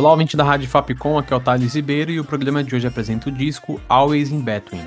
[0.00, 2.86] Olá, ouvinte da Rádio Fapcom, aqui é o Thales Ribeiro e o programa de hoje
[2.86, 4.80] apresenta o disco Always in Between.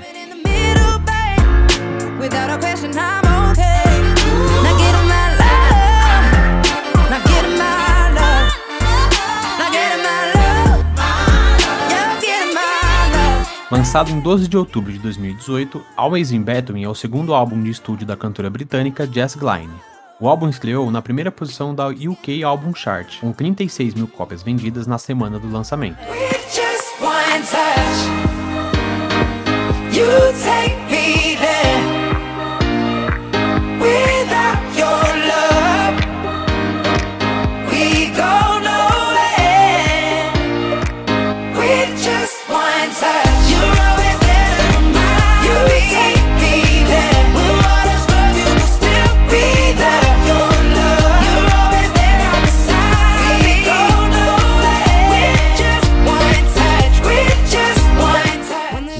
[13.70, 17.70] Lançado em 12 de outubro de 2018, Always in Between é o segundo álbum de
[17.70, 19.93] estúdio da cantora britânica Jess Glynne.
[20.20, 24.86] O álbum estreou na primeira posição da UK Album Chart, com 36 mil cópias vendidas
[24.86, 25.98] na semana do lançamento.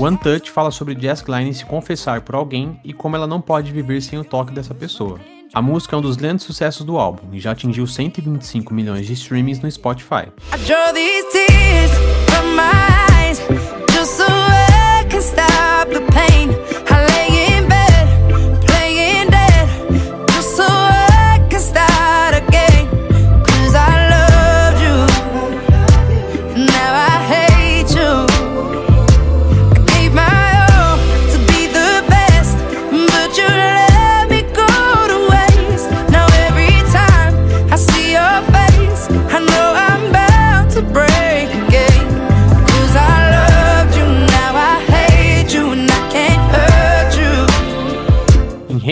[0.04, 3.72] One Touch fala sobre Jess Glynne se confessar por alguém e como ela não pode
[3.72, 5.18] viver sem o toque dessa pessoa.
[5.50, 9.14] A música é um dos grandes sucessos do álbum e já atingiu 125 milhões de
[9.14, 10.28] streamings no Spotify.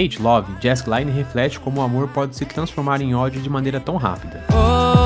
[0.03, 3.79] Hate Love, Jess Glynne reflete como o amor pode se transformar em ódio de maneira
[3.79, 4.45] tão rápida.
[4.53, 5.03] Oh.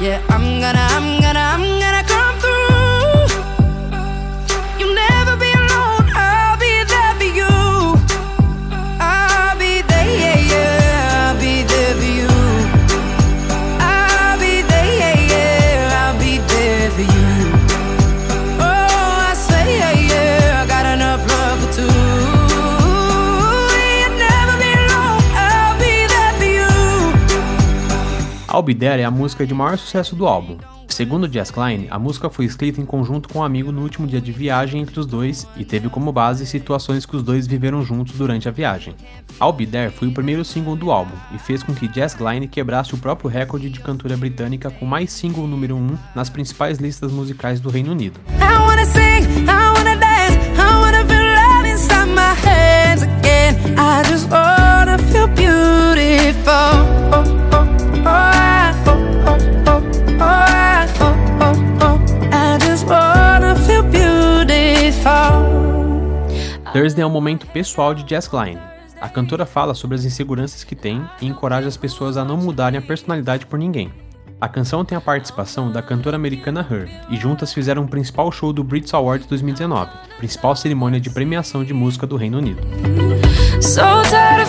[0.00, 1.81] Yeah, I'm gonna, I'm gonna, I'm gonna
[28.52, 30.58] I'll Be There é a música de maior sucesso do álbum.
[30.86, 34.20] Segundo Jess Klein, a música foi escrita em conjunto com um amigo no último dia
[34.20, 38.14] de viagem entre os dois e teve como base situações que os dois viveram juntos
[38.18, 38.94] durante a viagem.
[39.40, 42.46] I'll Be There foi o primeiro single do álbum e fez com que Jess Klein
[42.46, 47.10] quebrasse o próprio recorde de cantora britânica com mais single número 1 nas principais listas
[47.10, 48.20] musicais do Reino Unido.
[48.38, 50.01] I wanna sing, I wanna
[66.72, 68.58] Thursday é um momento pessoal de Jess Klein.
[68.98, 72.78] A cantora fala sobre as inseguranças que tem e encoraja as pessoas a não mudarem
[72.78, 73.92] a personalidade por ninguém.
[74.40, 78.54] A canção tem a participação da cantora americana Her, e juntas fizeram o principal show
[78.54, 82.62] do Brits Awards 2019, principal cerimônia de premiação de música do Reino Unido.
[83.60, 84.42] So tired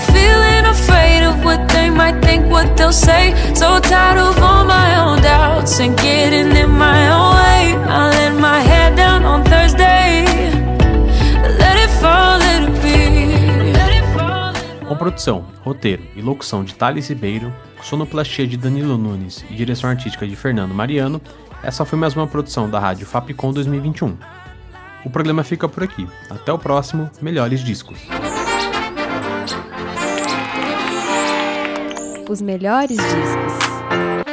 [15.03, 20.33] produção, roteiro e locução de Thales Ribeiro, sonoplastia de Danilo Nunes e direção artística de
[20.33, 21.21] Fernando Mariano,
[21.61, 24.15] essa foi mais uma produção da Rádio Fapcom 2021.
[25.03, 26.07] O programa fica por aqui.
[26.29, 27.99] Até o próximo Melhores Discos.
[32.29, 34.32] Os melhores discos.